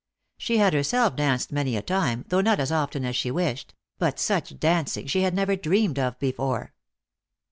[0.39, 4.17] She had herself danced many a time, though not as often as she wished; but
[4.17, 6.73] such dancing she had never dreamed of before.